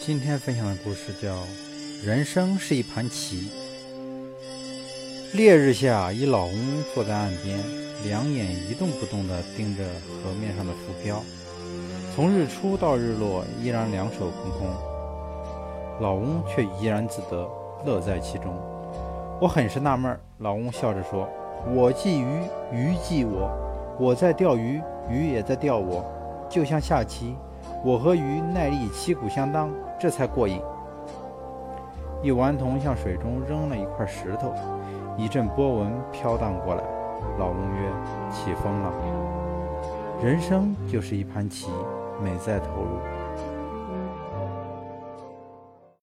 [0.00, 1.34] 今天分享的故事叫
[2.04, 3.50] 《人生是一盘棋》。
[5.36, 7.58] 烈日下，一老翁坐在岸边，
[8.04, 9.82] 两眼一动不动地盯着
[10.22, 11.22] 河面上的浮漂，
[12.14, 14.68] 从日出到日落，依然两手空空。
[16.00, 17.48] 老翁却怡然自得，
[17.84, 18.54] 乐在其中。
[19.40, 21.28] 我很是纳闷，老翁笑着说
[21.74, 23.48] ：“我系鱼，鱼系我；
[23.98, 26.04] 我在钓鱼，鱼也在钓我。
[26.50, 27.34] 就像下棋，
[27.84, 30.60] 我和鱼耐力旗鼓相当，这才过瘾。”
[32.22, 34.54] 一顽童向水中扔了一块石头，
[35.18, 36.82] 一阵波纹飘荡过来。
[37.38, 37.90] 老翁曰
[38.32, 38.90] ：“起风了。”
[40.22, 41.68] 人生就是一盘棋，
[42.22, 42.98] 美在投入。